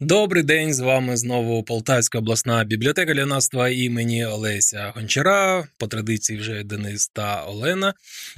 [0.00, 5.68] Добрий день, з вами знову Полтавська обласна бібліотека лянацтва імені Олеся Гончара.
[5.78, 7.94] По традиції вже Денис та Олена.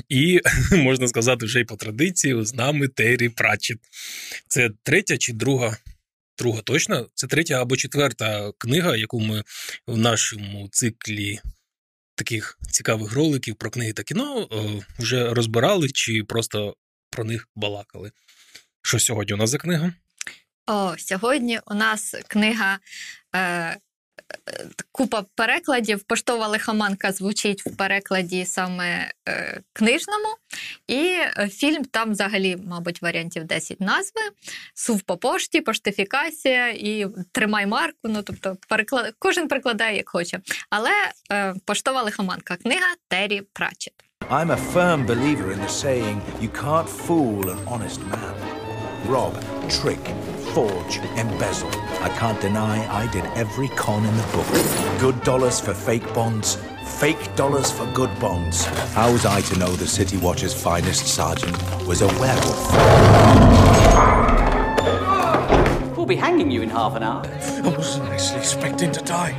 [0.09, 0.41] І
[0.73, 3.79] можна сказати, вже й по традиції з нами Террі Пратчет.
[4.49, 5.77] Це третя чи друга?
[6.39, 7.09] Друга точно?
[7.15, 9.43] Це третя або четверта книга, яку ми
[9.87, 11.41] в нашому циклі
[12.15, 16.77] таких цікавих роликів про книги та кіно е, вже розбирали чи просто
[17.11, 18.11] про них балакали.
[18.83, 19.93] Що сьогодні у нас за книга?
[20.71, 22.79] О, сьогодні у нас книга
[23.37, 23.77] е,
[24.93, 26.03] купа перекладів.
[26.03, 30.29] Поштова лихоманка звучить в перекладі саме е, книжному,
[30.87, 34.21] і е, фільм там взагалі, мабуть, варіантів 10 назви.
[34.75, 37.99] Сув по пошті, поштифікація і тримай марку.
[38.05, 39.15] Ну тобто, переклад...
[39.19, 40.41] кожен перекладає як хоче.
[40.71, 40.91] Але
[41.33, 43.95] е, поштова лихоманка книга Террі Пратчет.
[44.31, 48.35] I'm a firm believer in the saying, you can't fool an honest man.
[49.07, 49.35] Rob,
[49.71, 50.05] trick,
[50.55, 51.71] forge, embezzle.
[52.01, 54.47] I can't deny I did every con in the book.
[55.01, 58.65] Good dollars for fake bonds, fake dollars for good bonds.
[58.95, 62.73] How was I to know the City Watch's finest sergeant was a werewolf?
[65.97, 67.25] We'll be hanging you in half an hour.
[67.25, 69.33] I wasn't actually expecting to die.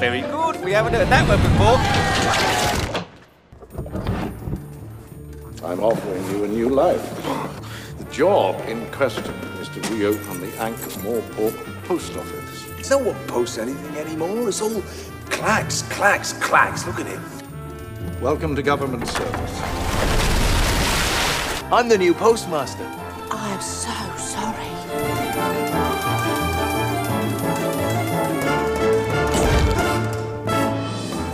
[0.00, 0.62] Very good.
[0.64, 1.78] We haven't heard that one before.
[5.66, 7.02] I'm offering you a new life.
[7.98, 12.66] The job in question is to reopen the Ankh-Morpork post office.
[12.78, 14.48] It's no one posts anything anymore.
[14.48, 14.82] It's all
[15.26, 16.86] clacks, clacks, clacks.
[16.86, 17.20] Look at it.
[18.22, 19.60] Welcome to government service.
[21.70, 22.90] I'm the new postmaster.
[23.30, 24.64] I'm so sorry.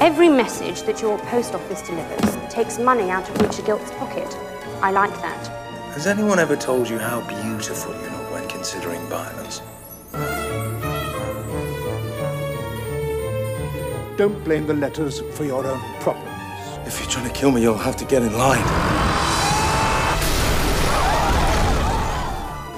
[0.01, 4.37] Every message that your post office delivers takes money out of Richard Gilt's pocket.
[4.83, 5.47] I like that.
[5.95, 8.22] Has anyone ever told you how beautiful you look when
[8.63, 9.61] considering violence?
[14.17, 16.31] Don't blame the letters for your own problems.
[16.87, 18.63] If you're trying to kill me, you'll have to get in line.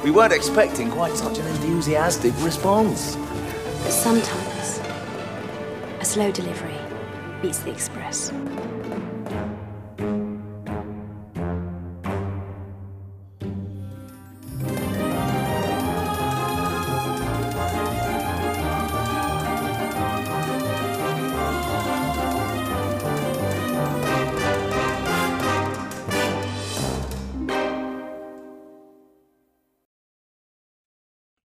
[0.02, 3.16] We weren't expecting quite such an enthusiastic response.
[3.82, 4.80] But sometimes,
[6.00, 6.78] a slow delivery
[7.42, 8.32] beats the express.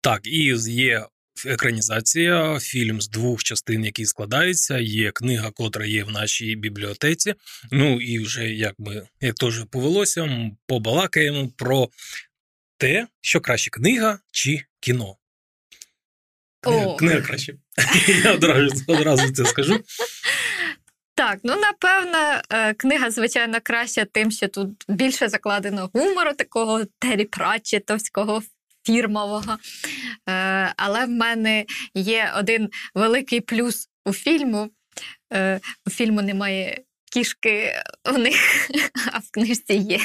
[0.04, 1.06] Так, і є
[1.46, 4.78] екранізація, фільм з двох частин, який складається.
[4.78, 7.34] Є книга, котра є в нашій бібліотеці.
[7.72, 11.88] Ну і вже як ми як теж повелося, побалакаємо про
[12.76, 15.16] те, що краще книга чи кіно.
[16.60, 16.96] Книга, О.
[16.96, 17.54] книга краще.
[18.24, 19.84] Я одразу, одразу це скажу.
[21.14, 27.24] Так, ну напевно, е, книга, звичайно, краща тим, що тут більше закладено гумору, такого Террі
[27.24, 28.42] Пратчетовського,
[28.86, 29.58] фірмового.
[30.28, 31.64] Е, Але в мене
[31.94, 34.70] є один великий плюс у фільму.
[35.32, 37.72] Е, У фільму немає кішки
[38.14, 38.70] у них,
[39.12, 40.00] а в книжці є.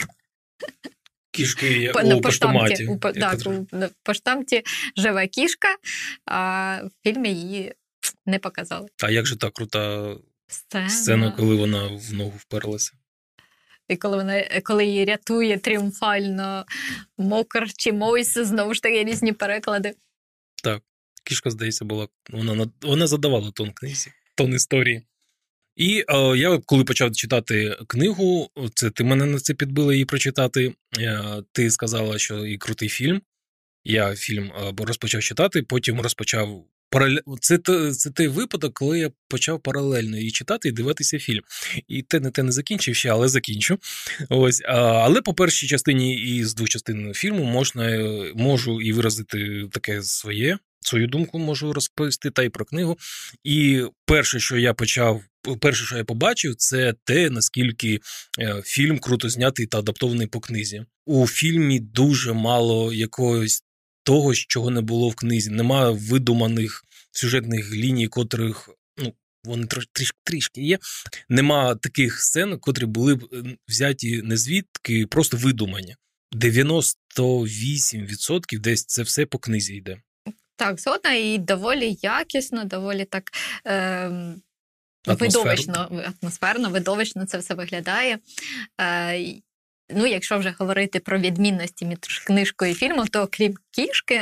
[1.31, 2.85] Кішки на у поштоматі.
[2.87, 4.63] у, так, у на поштамті
[4.97, 5.67] живе кішка,
[6.25, 7.73] а в фільмі її
[8.25, 8.87] не показали.
[9.03, 10.15] А як же та крута
[10.47, 10.89] Сцена.
[10.89, 12.91] сцена, коли вона в ногу вперлася?
[13.89, 16.65] І коли вона коли її рятує тріумфально
[17.17, 19.93] Мокр чи Мойс, знову ж таки різні переклади.
[20.63, 20.81] Так,
[21.23, 22.07] Кішка, здається, була.
[22.29, 25.01] Вона, вона задавала тон книзі, тон історії.
[25.75, 30.73] І е, я, коли почав читати книгу, це ти мене на це підбила її прочитати.
[30.99, 33.21] Е, ти сказала, що і крутий фільм.
[33.83, 37.17] Я фільм е, розпочав читати, потім розпочав паралель...
[37.41, 37.57] Це,
[37.91, 41.41] це той випадок, коли я почав паралельно її читати і дивитися фільм.
[41.87, 43.77] І те не те не закінчив ще, але закінчу.
[44.29, 50.03] Ось, але по першій частині із двох частин фільму можна е, можу і виразити таке
[50.03, 50.57] своє.
[50.81, 52.97] Свою думку можу розповісти та й про книгу.
[53.43, 55.21] І перше, що я почав,
[55.61, 57.99] перше, що я побачив, це те, наскільки
[58.39, 60.85] е, фільм круто знятий та адаптований по книзі.
[61.05, 63.63] У фільмі дуже мало якогось
[64.03, 65.49] того, чого не було в книзі.
[65.49, 69.13] Немає видуманих сюжетних ліній, котрих ну,
[69.43, 70.79] вони трішки, трішки є.
[71.29, 75.95] Нема таких сцен, котрі були б е, взяті не звідки, просто видумані.
[76.35, 80.01] 98% десь це все по книзі йде.
[80.55, 83.31] Так, згодна і доволі якісно, доволі так
[83.65, 84.11] е,
[85.07, 85.25] Атмосферно.
[85.25, 88.19] видовищно, атмосферно, видовищно це все виглядає.
[88.81, 89.41] Е,
[89.95, 94.21] Ну, якщо вже говорити про відмінності між книжкою і фільмом, то крім кішки,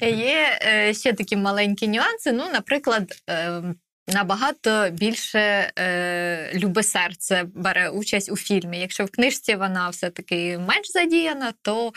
[0.06, 2.32] є е, ще такі маленькі нюанси.
[2.32, 3.62] Ну, наприклад, е,
[4.08, 8.80] набагато більше е, любе серце бере участь у фільмі.
[8.80, 11.92] Якщо в книжці вона все-таки менш задіяна, то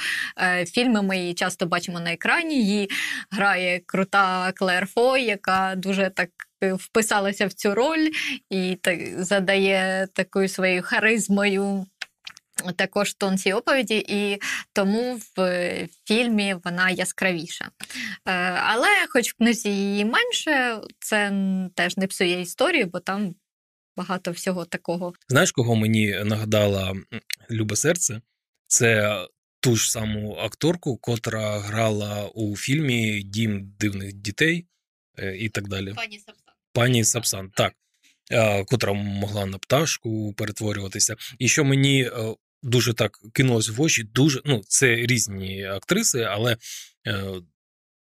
[0.67, 2.55] фільми ми її часто бачимо на екрані.
[2.55, 2.89] Її
[3.31, 6.29] грає крута Клер Фой, яка дуже так.
[6.61, 8.09] Вписалася в цю роль
[8.49, 11.85] і так задає такою своєю харизмою
[12.75, 14.41] також тон цієї оповіді, і
[14.73, 17.65] тому в е, фільмі вона яскравіша.
[17.65, 21.33] Е, Але, хоч в книзі її менше, це
[21.75, 23.35] теж не псує історію, бо там
[23.97, 25.13] багато всього такого.
[25.29, 26.95] Знаєш, кого мені нагадала
[27.51, 28.21] Любе серце?
[28.67, 29.19] Це
[29.59, 34.65] ту ж саму акторку, котра грала у фільмі Дім дивних дітей
[35.19, 35.93] е, і так далі.
[35.93, 36.53] Пані Сапсан.
[36.73, 37.73] Пані Сапсан, так.
[38.67, 41.15] Котра могла на пташку перетворюватися.
[41.39, 42.09] І що мені
[42.65, 46.57] дуже так кинулось в очі, дуже ну, це різні актриси, але
[47.07, 47.23] е,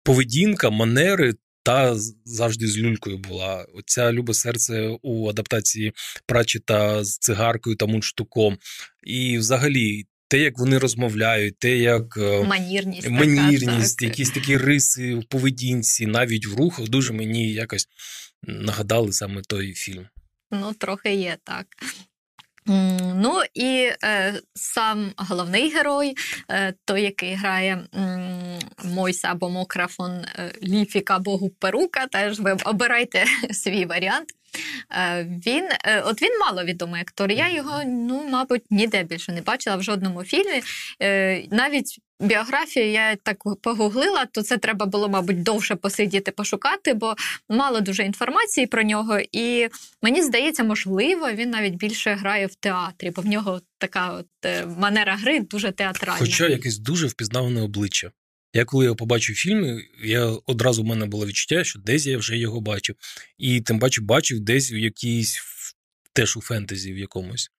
[0.04, 1.34] поведінка, манери.
[1.64, 1.96] Та
[2.26, 3.66] завжди з люлькою була.
[3.74, 5.94] Оця любе серце у адаптації
[6.26, 8.58] Прачета з цигаркою та мундштуком.
[9.04, 13.10] І взагалі, те, як вони розмовляють, те, як е, Манірність.
[13.10, 14.10] манірність, так.
[14.10, 17.88] якісь такі риси в поведінці, навіть в рухах, дуже мені якось
[18.44, 20.08] нагадали саме той фільм.
[20.52, 21.68] Ну, трохи є так.
[23.16, 26.16] Ну і е, сам головний герой,
[26.52, 33.26] е, той, який грає м, Мойса або Мокрафон, е, Ліфік або Гуперука, теж ви обирайте
[33.52, 34.30] свій варіант.
[34.92, 37.32] Е, він, е, от він мало відомий актор.
[37.32, 40.62] Я його, ну, мабуть, ніде більше не бачила в жодному фільмі.
[41.02, 47.16] Е, навіть біографію я так погуглила, то це треба було, мабуть, довше посидіти, пошукати, бо
[47.50, 49.20] мало дуже інформації про нього.
[49.32, 49.68] І
[50.02, 54.28] мені здається, можливо, він навіть більше грає в театрі, бо в нього така от
[54.78, 56.20] манера гри дуже театральна.
[56.20, 58.12] Хоча якесь дуже впізнаване обличчя.
[58.58, 62.18] Я коли його побачив в фільмі, я одразу в мене було відчуття, що десь я
[62.18, 62.96] вже його бачив.
[63.38, 65.42] І тим паче бачив десь в якійсь
[66.14, 67.52] теж у фентезі в якомусь.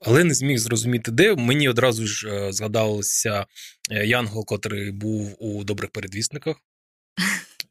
[0.00, 1.34] Але не зміг зрозуміти, де.
[1.34, 3.46] Мені одразу ж е, згадався
[3.90, 6.56] е, Янгол, котрий був у добрих передвісниках.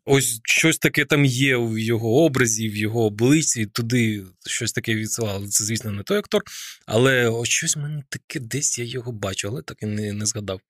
[0.06, 5.48] Ось щось таке там є в його образі, в його обличчі, туди щось таке відсилало.
[5.48, 6.44] Це, звісно, не той актор,
[6.86, 10.62] але ось щось мені таке десь я його бачу, але так і не, не згадав.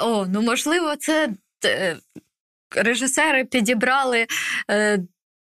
[0.00, 1.28] О, ну можливо, це
[1.64, 1.96] е,
[2.76, 4.26] режисери підібрали.
[4.70, 4.98] Е,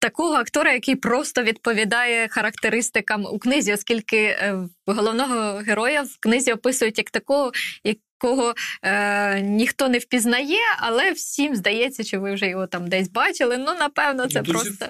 [0.01, 4.55] Такого актора, який просто відповідає характеристикам у книзі, оскільки е,
[4.85, 7.51] головного героя в книзі описують як такого,
[7.83, 8.53] якого
[8.83, 13.57] е, ніхто не впізнає, але всім здається, що ви вже його там десь бачили.
[13.57, 14.85] Ну, напевно, це просто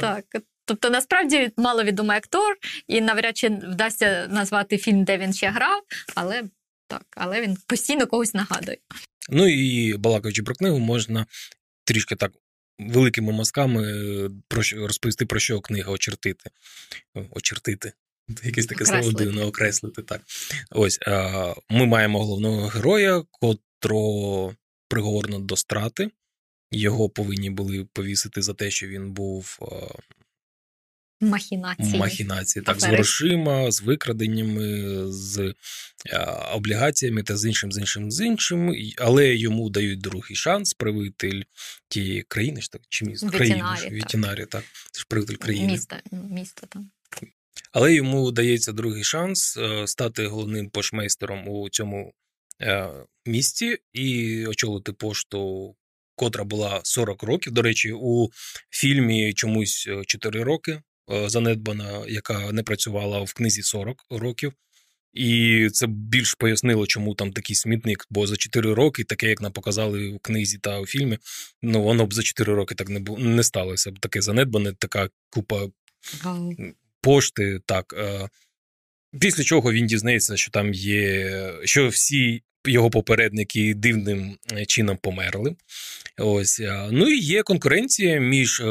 [0.00, 0.24] так.
[0.64, 2.56] Тобто, насправді маловідомий актор,
[2.86, 5.82] і навряд чи вдасться назвати фільм, де він ще грав,
[6.14, 6.42] але
[6.98, 8.78] так, але він постійно когось нагадує.
[9.28, 11.26] Ну і балакаючи про книгу, можна
[11.84, 12.32] трішки так
[12.78, 14.30] великими мазками е,
[14.76, 16.50] розповісти, про що книга очертити.
[17.30, 17.92] Очертити.
[18.44, 20.02] Якесь таке слово дивне окреслити.
[20.02, 20.22] Так.
[20.70, 20.98] Ось
[21.70, 24.54] ми маємо головного героя, котрого
[24.88, 26.10] приговорено до страти.
[26.70, 29.58] Його повинні були повісити за те, що він був
[31.20, 31.98] Махінації.
[31.98, 35.54] махінації, так, з грошима, з викраденнями, з
[36.06, 36.18] е,
[36.52, 38.74] облігаціями та з іншим, з іншим, з іншим.
[38.98, 41.42] Але йому дають другий шанс, правитель
[41.88, 43.26] тієї країни так, чи міста?
[43.26, 44.48] Ж, так.
[44.48, 44.64] так.
[44.92, 45.72] Це ж правитель країни.
[45.72, 46.90] Місто, місто там.
[47.72, 52.12] Але йому дається другий шанс е, стати головним пошмейстером у цьому
[52.62, 52.90] е,
[53.26, 55.74] місті і очолити пошту,
[56.16, 57.52] котра була 40 років.
[57.52, 58.28] До речі, у
[58.70, 60.82] фільмі чомусь е, 4 роки
[61.26, 64.52] занедбана, яка не працювала в книзі 40 років.
[65.12, 69.52] І це більш пояснило, чому там такий смітник, бо за 4 роки, таке, як нам
[69.52, 71.18] показали в книзі та у фільмі,
[71.62, 75.08] ну воно б за 4 роки так не бу- не сталося б таке занедбане, така
[75.30, 75.66] купа
[77.00, 77.60] пошти.
[77.66, 77.94] Так.
[77.98, 78.28] е,
[79.20, 81.30] Після чого він дізнається, що там є,
[81.64, 85.56] що всі його попередники дивним е, чином померли.
[86.18, 86.60] Ось.
[86.60, 88.62] е, Ну і є конкуренція між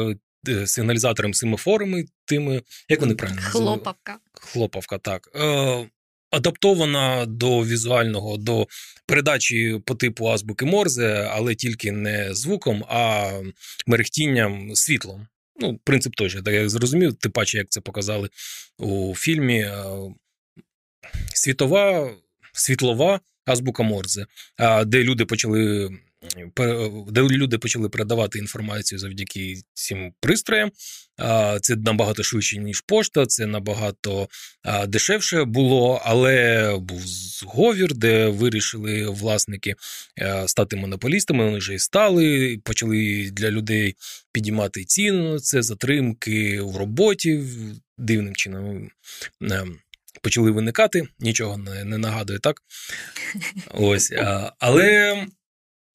[0.48, 3.42] е, е, семафорами, тими, як вони правильно?
[3.42, 4.18] Хлопавка.
[4.32, 5.28] Хлопавка, так.
[5.34, 5.88] Е,
[6.30, 8.66] адаптована до візуального, до
[9.06, 13.30] передачі по типу азбуки Морзе, але тільки не звуком, а
[13.86, 15.26] мерехтінням світлом.
[15.60, 18.28] Ну, принцип той же, так як зрозумів, тим паче, як це показали
[18.78, 19.58] у фільмі.
[19.60, 19.84] е,
[21.34, 22.14] Світова,
[22.52, 24.26] світлова азбука Морзе,
[24.86, 25.90] де люди почали
[27.08, 30.70] де люди почали передавати інформацію завдяки цим пристроям.
[31.60, 34.28] Це набагато швидше, ніж пошта, це набагато
[34.88, 39.74] дешевше було, але був зговір, де вирішили власники
[40.18, 41.44] е, стати монополістами.
[41.44, 43.94] Вони вже і стали, почали для людей
[44.32, 45.40] підіймати ціну.
[45.40, 47.42] Це затримки в роботі
[47.98, 48.90] дивним чином.
[49.42, 49.64] е,
[50.22, 52.56] Почали виникати, нічого не, не нагадує, так?
[53.70, 54.12] Ось.
[54.12, 55.26] а, Але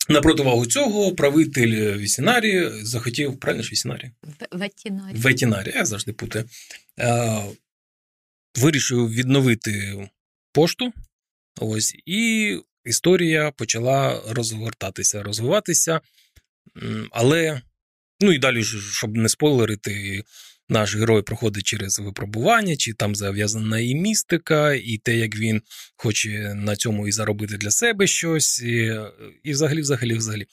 [0.09, 4.11] на противагу цього правитель Вісінарі захотів, правильно ж Вісінарі?
[4.51, 5.15] Ветінарі.
[5.17, 6.45] Ветінарі, я завжди путаю.
[8.55, 10.07] Вирішив відновити
[10.51, 10.93] пошту.
[11.61, 16.01] Ось, і історія почала розгортатися, розвиватися.
[17.11, 17.61] Але,
[18.19, 20.23] ну і далі, щоб не спойлерити,
[20.69, 25.61] наш герой проходить через випробування, чи там зав'язана і містика, і те, як він
[25.95, 28.99] хоче на цьому і заробити для себе щось, і,
[29.43, 30.45] і взагалі, взагалі, взагалі.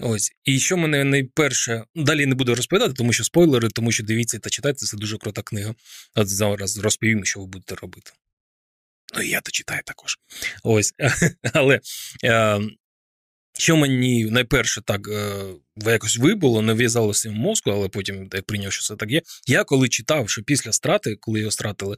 [0.00, 0.32] Ось.
[0.44, 4.50] І що мене найперше, далі не буду розповідати, тому що спойлери, тому що дивіться та
[4.50, 5.74] читайте, це дуже крута книга.
[6.14, 8.12] От зараз розповім, що ви будете робити.
[9.16, 10.18] Ну, і я то читаю також.
[10.62, 10.94] Ось.
[11.52, 11.80] Але
[12.24, 12.60] е,
[13.58, 15.44] що мені найперше так е,
[15.76, 19.22] якось вибуло, не в'язалося в мозку, але потім як прийняв, що це так є.
[19.46, 21.96] Я коли читав, що після страти, коли його стратили,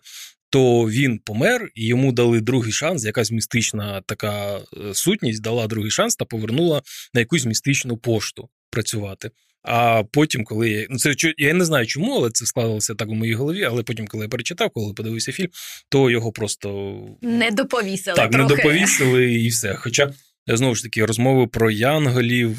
[0.50, 5.90] то він помер, і йому дали другий шанс, якась містична така е, сутність дала другий
[5.90, 6.83] шанс та повернула
[7.14, 9.30] на якусь містичну пошту працювати.
[9.62, 13.14] А потім, коли я ну це я не знаю чому, але це складалося так у
[13.14, 13.64] моїй голові.
[13.64, 15.49] Але потім, коли я перечитав, коли подивився фільм,
[15.88, 18.49] то його просто Не доповісили так, трохи.
[18.49, 19.75] не доповісили і все.
[19.75, 20.12] Хоча,
[20.47, 22.56] знову ж таки, розмови про янголів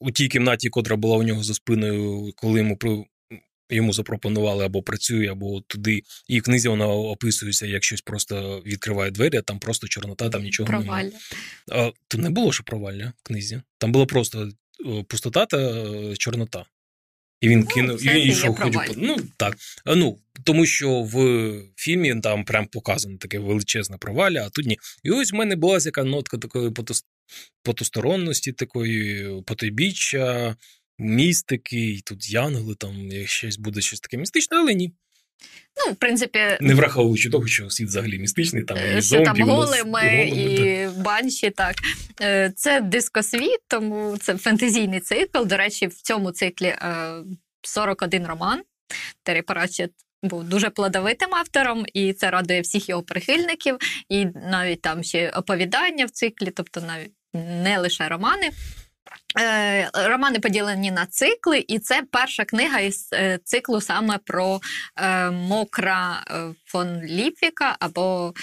[0.00, 2.78] у тій кімнаті, котра була у нього за спиною, коли йому
[3.70, 6.02] йому запропонували або працює, або туди.
[6.28, 10.42] І в книзі вона описується, як щось просто відкриває двері, а там просто чорнота, там
[10.42, 11.12] нічого немає.
[11.72, 13.62] А, то не було що провалля в книзі.
[13.78, 14.50] Там було просто
[15.08, 16.64] пустота та е, чорнота.
[17.40, 18.94] І він Ну, кинув, і він йшов ходив.
[18.96, 19.56] Ну так.
[19.84, 21.16] А, Ну тому що в
[21.76, 24.78] фільмі там прям показано таке величезне провалля, а тут ні.
[25.02, 26.70] І ось в мене була яка нотка такої
[27.62, 30.56] потусторонності, такої потойбіччя,
[30.98, 34.92] містики, і тут янголи, там щось буде щось таке містичне, але ні.
[35.86, 39.24] Ну, в принципі, Не враховуючи того, що світ взагалі містичний, там Е, і що там
[39.24, 41.50] зомбі, нас- голими і банші.
[41.50, 41.76] Так
[42.22, 45.44] Е, це дискосвіт, тому це фентезійний цикл.
[45.44, 47.06] До речі, в цьому циклі е,
[47.62, 48.62] 41 роман.
[49.22, 49.92] Террі Пратчетт
[50.24, 53.78] був дуже плодовитим автором, і це радує всіх його прихильників.
[54.08, 58.50] І навіть там ще оповідання в циклі, тобто навіть не лише романи.
[59.40, 64.60] Е, Романи поділені на цикли, і це перша книга із е, циклу саме про
[64.96, 66.24] е, Мокра
[66.64, 68.34] фон Ліпвіка або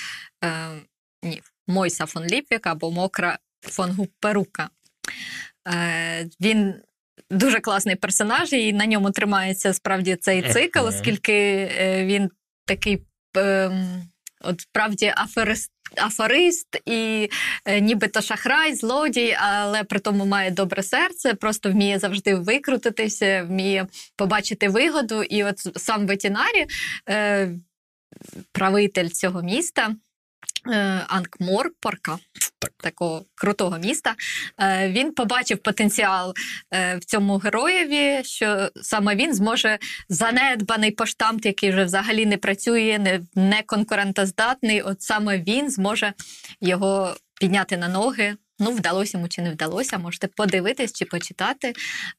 [1.23, 4.69] ні, Мойса фон Ліпвіка або Мокра фон Гуперука.
[6.41, 6.75] Він
[7.29, 12.29] дуже класний персонаж, і на ньому тримається справді цей цикл, оскільки е, він
[12.65, 13.03] такий.
[13.37, 14.03] ем,
[14.43, 17.29] От справді аферист, афорист і
[17.65, 23.87] е, нібито шахрай, злодій, але при тому має добре серце, просто вміє завжди викрутитися, вміє
[24.15, 25.23] побачити вигоду.
[25.23, 26.65] І от сам ветінарі,
[27.09, 27.51] е,
[28.51, 29.95] правитель цього міста.
[30.71, 32.19] е, Анкморпорка,
[32.61, 32.71] Так.
[32.77, 34.15] такого крутого міста,
[34.61, 36.33] е, він побачив потенціал
[36.73, 42.97] е, в цьому героєві, що саме він зможе занедбаний поштамт, який вже взагалі не працює,
[42.99, 44.81] не, не конкурентоздатний.
[44.81, 46.13] От саме він зможе
[46.61, 48.35] його підняти на ноги.
[48.59, 51.73] Ну, вдалося йому чи не вдалося, можете подивитись чи почитати.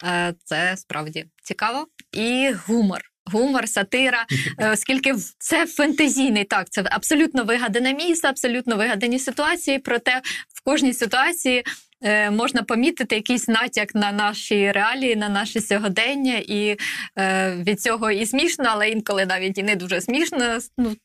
[0.04, 1.86] Е, Це справді цікаво.
[2.12, 3.11] І гумор.
[3.24, 4.26] Гумор, сатира,
[4.58, 10.20] е, оскільки це фентезійний, так, це абсолютно вигадане місце, абсолютно вигадані ситуації, проте
[10.54, 11.64] в кожній ситуації
[12.02, 16.76] е, можна помітити якийсь натяк на наші реалії, на наше сьогодення, і
[17.18, 20.58] е, від цього і смішно, але інколи навіть і не дуже смішно.
[20.78, 20.96] Ну,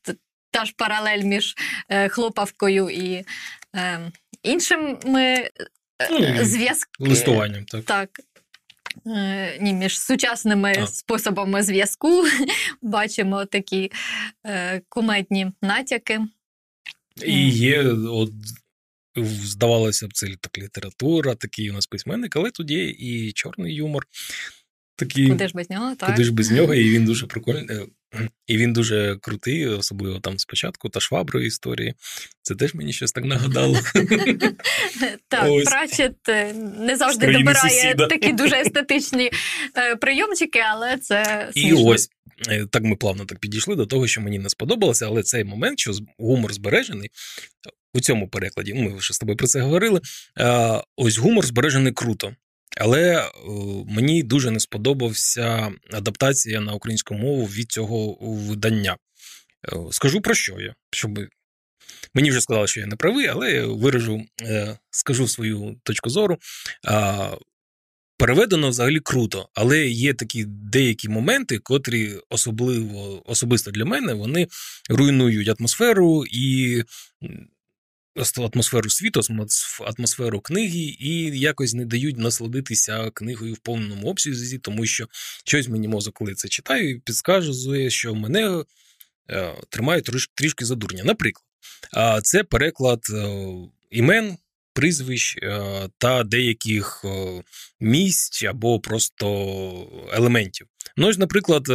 [0.52, 1.56] та ж паралель між
[1.90, 3.26] е, хлопавкою і
[3.76, 4.00] е,
[4.44, 5.50] іншими е,
[6.12, 7.10] Ну, зв'язками.
[7.10, 7.84] Листуванням, так.
[7.84, 8.10] Так.
[9.06, 10.88] Е, Ні, між сучасними А.
[10.88, 12.24] способами зв'язку
[12.82, 13.92] бачимо такі
[14.46, 16.20] е, кумедні натяки.
[17.25, 18.32] І є, от,
[19.25, 24.06] здавалося б, це так література, такий у нас письменник, але тут є і чорний юмор.
[24.98, 26.10] Такий, Куди ж без нього, так?
[26.10, 27.66] Куди ж без нього, і він дуже прикольний.
[27.70, 27.86] е,
[28.48, 31.94] І він дуже крутий, особливо там спочатку, та шваброю історії.
[32.42, 33.80] Це теж мені щось так нагадало.
[35.27, 35.66] Так, Ось.
[35.66, 39.32] Пратчет е, не завжди добирає такі дуже естетичні
[39.77, 42.10] е, прийомчики, але це І ось
[42.72, 45.92] так ми плавно так підійшли до того, що мені не сподобалося, але цей момент, що
[46.18, 47.10] гумор збережений
[47.94, 50.01] у цьому перекладі, ми вже з тобою про це говорили.
[50.98, 52.36] Ось гумор збережений круто.
[52.79, 53.29] Але е,
[53.88, 58.98] мені дуже не сподобався адаптація на українську мову від цього видання.
[59.74, 61.19] Е, Скажу про що я, щоб
[62.13, 66.38] мені вже сказали, що я не правий, але я виражу, е, скажу свою точку зору.
[68.19, 74.48] Переведено взагалі круто, але є такі деякі моменти, котрі особливо особисто для мене вони
[74.89, 76.84] руйнують атмосферу і
[78.38, 79.22] атмосферу світу,
[79.98, 85.08] атмосферу книги, і якось не дають насладитися книгою в повному обсязі, тому що
[85.46, 88.64] щось мені мозок, коли це читаю, підказує, що мене
[89.30, 91.04] е, тримає трош- трішки за дурня.
[91.04, 91.44] Наприклад,
[92.24, 93.28] це переклад е,
[93.90, 94.38] імен,
[94.74, 95.62] прізвищ е,
[95.98, 97.06] та деяких
[97.80, 99.28] місць або просто
[100.14, 100.68] елементів.
[100.98, 101.68] Ну, ось, наприклад,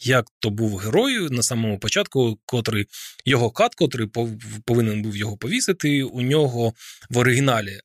[0.00, 2.86] як то був герой на самому початку, котрий
[3.24, 6.72] його кат, котрий пов- повинен був його повісити, у нього
[7.10, 7.80] в оригіналі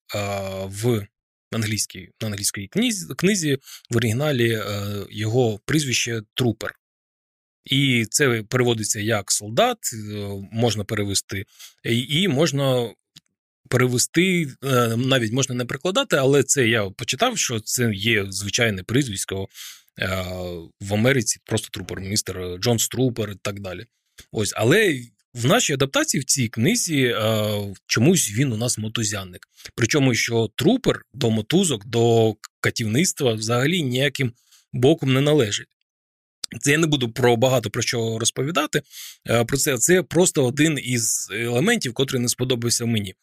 [0.66, 1.08] в
[1.52, 2.70] англійській, на англійській
[3.18, 3.58] книзі,
[3.90, 4.64] в оригіналі е,
[5.10, 6.74] його прізвище Трупер.
[7.66, 9.98] І це переводиться як солдат, е,
[10.52, 11.46] можна перевести,
[11.84, 12.94] і- можна
[13.70, 19.48] перевести, е, навіть можна не прикладати, але це я почитав, що це є звичайне прізвисько
[20.82, 23.86] в Америці, просто трупер, містер Джон Струпер і так далі.
[24.32, 25.02] Ось, але
[25.34, 27.52] в нашій адаптації в цій книзі е,
[27.88, 29.48] чомусь він у нас мотузянник.
[29.76, 34.34] Причому, що трупер до мотузок, до катівництва взагалі ніяким
[34.74, 35.68] боком не належить.
[36.62, 38.82] Це я не буду про багато про що розповідати.
[39.30, 43.16] е, Про це це просто один із елементів, котрий не сподобався мені.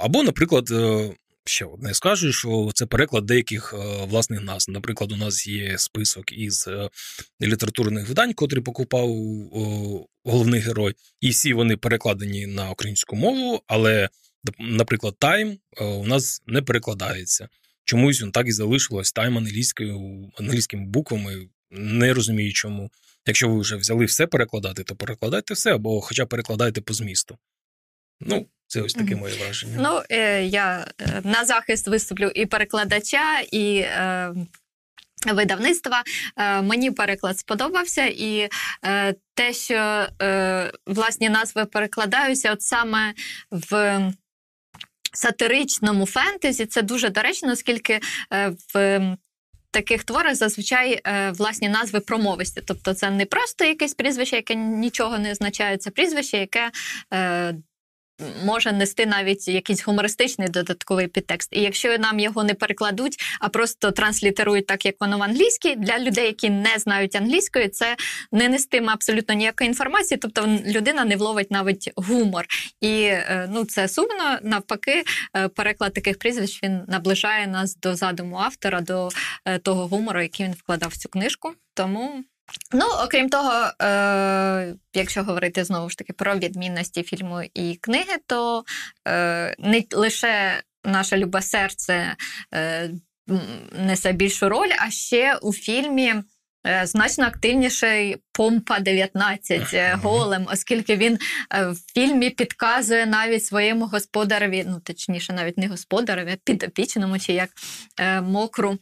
[0.00, 1.10] Або, наприклад, е,
[1.50, 4.70] ще одне скажу, що це переклад деяких е, власних назв.
[4.70, 6.88] Наприклад, у нас є список із е,
[7.42, 9.08] літературних видань, котрі покупав
[10.24, 14.08] головний герой, і всі вони перекладені на українську мову, але,
[14.58, 17.48] наприклад, Тайм е, у нас не перекладається.
[17.84, 21.48] Чомусь він так і залишилось тайм англійською, англійськими буквами.
[21.70, 22.90] Не розумію, чому.
[23.26, 27.38] Якщо ви вже взяли все перекладати, то перекладайте все, або хоча перекладайте по змісту.
[28.20, 29.76] Ну, це ось таке моє враження.
[29.80, 34.34] Ну, е, я е, на захист виступлю і перекладача, і е,
[35.26, 36.02] видавництва.
[36.62, 38.48] Мені переклад сподобався, і
[39.34, 40.06] те, що
[40.86, 43.14] власні назви перекладаються, от саме
[43.50, 44.00] в.
[45.12, 48.00] Сатиричному фентезі це дуже доречно, оскільки
[48.74, 49.00] в
[49.70, 51.00] таких творах зазвичай
[51.32, 52.62] власні назви промовисті.
[52.66, 56.70] Тобто це не просто якесь прізвище, яке нічого не означає, це прізвище, яке
[58.44, 61.48] може нести навіть якийсь гумористичний додатковий підтекст.
[61.52, 65.98] І якщо нам його не перекладуть, а просто транслітерують так, як воно в англійській, для
[65.98, 67.96] людей, які не знають англійської, це
[68.32, 72.46] не нестиме абсолютно ніякої інформації, тобто людина не вловить навіть гумор.
[72.80, 74.38] І е, ну, це сумно.
[74.42, 75.04] Навпаки,
[75.36, 79.08] е, переклад таких прізвищ він наближає нас до задуму автора, до
[79.44, 81.52] е, того гумору, який він вкладав в цю книжку.
[81.74, 82.24] Тому.
[82.72, 88.64] Ну, окрім того, е, якщо говорити знову ж таки про відмінності фільму і книги, то
[89.08, 92.16] е, не лише наше любе серце
[92.54, 92.90] е,
[93.72, 96.14] несе більшу роль, а ще у фільмі.
[96.66, 101.18] е, Значно активніший Помпа 19 е, голем, оскільки він
[101.54, 107.32] е, в фільмі підказує навіть своєму господареві, ну точніше, навіть не господареві, а підопічному чи
[107.32, 107.50] як
[108.22, 108.78] мокру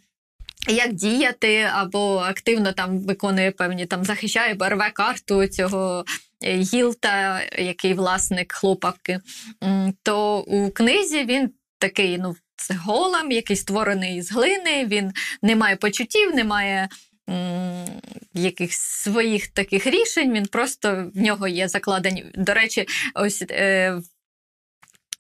[0.69, 6.05] як діяти, або активно там виконує певні там захищає, рве карту цього
[6.45, 9.21] е, гілта, який власник хлопавки.
[10.03, 15.77] То у книзі він такий, ну, це голем, який створений з глини, він не має
[15.77, 16.89] почуттів, не має.
[18.35, 22.25] Якихось своїх таких рішень, він просто в нього є закладені.
[22.35, 24.01] До речі, ось е,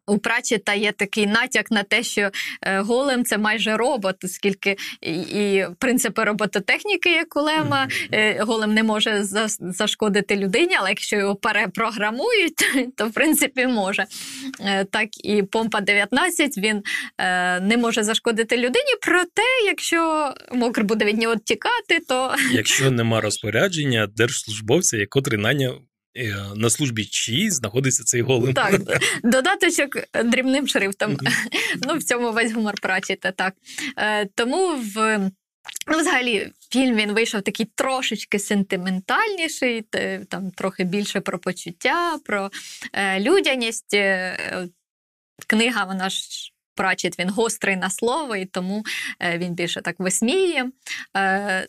[0.08, 2.30] у Пратчета є такий натяк на те, що
[2.62, 8.82] е, голем це майже робот, оскільки і, принципи робототехніки, як у Лема, е, голем не
[8.82, 12.54] може за- зашкодити людині, але якщо його перепрограмують,
[12.96, 14.06] то в принципі може.
[14.60, 16.82] Е, Так і помпа 19 він
[17.68, 18.92] не може зашкодити людині.
[19.02, 25.80] Проте, якщо мокр буде від нього тікати, то Якщо нема розпорядження держслужбовця, котрий наняв е,
[26.56, 28.54] на службі чиї знаходиться цей голем.
[28.54, 28.80] Так,
[29.22, 31.16] додаточок дрібним шрифтом.
[31.86, 33.54] Ну, в цьому весь гумор Пратчета, так.
[33.96, 35.30] Е, Тому в
[35.90, 39.82] Ну, взагалі, фільм він вийшов такий трошечки сентиментальніший,
[40.28, 42.50] там трохи більше про почуття, про
[42.92, 43.94] е, людяність.
[43.94, 44.68] Е,
[45.46, 48.84] книга, вона ж прачет, він гострий на слово, і тому
[49.20, 50.70] е, він більше так висміює.
[51.16, 51.68] Е,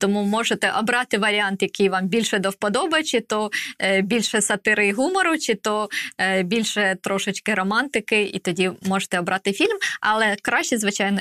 [0.00, 4.92] тому можете обрати варіант, який вам більше до вподоби, чи то е, більше сатири і
[4.92, 9.78] гумору, чи то е, більше трошечки романтики, і тоді можете обрати фільм.
[10.00, 11.20] Але краще, звичайно,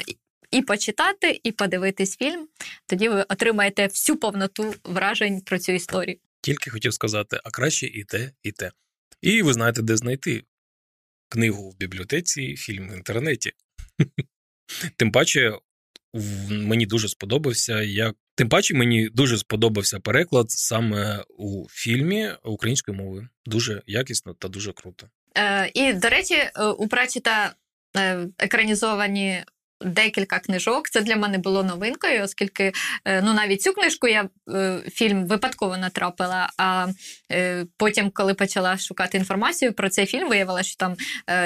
[0.51, 2.47] і- почитати, і подивитись фільм.
[2.87, 6.17] Тоді ви отримаєте всю повноту вражень про цю історію.
[6.41, 8.71] Тільки хотів сказати, а краще і те, і те.
[9.21, 10.43] І ви знаєте, де знайти
[11.29, 13.51] книгу в бібліотеці, фільм в інтернеті.
[14.97, 15.53] Тим паче,
[16.49, 17.81] мені дуже сподобався.
[17.81, 18.15] Як...
[18.39, 23.27] Тим паче, мені дуже сподобався переклад саме у фільмі українською мовою.
[23.45, 25.07] Дуже якісно та дуже круто.
[25.37, 27.21] Е, і, до речі, е, у праці
[27.97, 29.43] е, екранізовані
[29.81, 30.89] декілька книжок.
[30.89, 32.71] Це для мене було новинкою, оскільки
[33.05, 36.49] е, ну, навіть цю книжку я е, фільм випадково натрапила.
[36.57, 36.87] А
[37.31, 40.95] е, потім, коли почала шукати інформацію про цей фільм, виявила, що там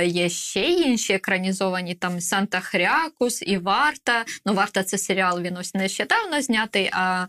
[0.06, 4.26] є ще інші екранізовані там Санта Хрякус і Варта.
[4.46, 7.26] Ну, Варта це серіал, він ось нещодавно знятий, а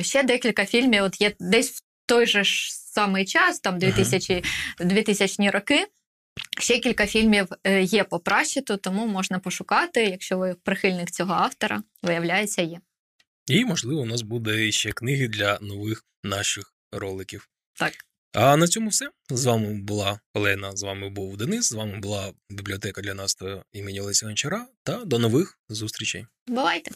[0.00, 4.44] ще декілька фільмів от є десь в той же ж самий час, там 2000,
[4.80, 5.86] 2000 роки.
[6.60, 11.82] Ще кілька фільмів е, є по пращиту, тому можна пошукати, якщо ви прихильник цього автора,
[12.02, 12.80] виявляється, є.
[13.46, 17.48] І, можливо, у нас буде ще книги для нових наших роликів.
[17.78, 17.92] Так.
[18.32, 19.10] А на цьому все.
[19.30, 24.00] З вами була Олена, з вами був Денис, з вами була бібліотека для настрою імені
[24.00, 24.66] Олеся Гончара.
[24.82, 26.26] Та до нових зустрічей.
[26.46, 26.90] Бувайте!